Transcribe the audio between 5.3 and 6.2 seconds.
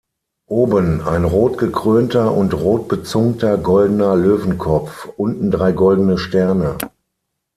drei goldene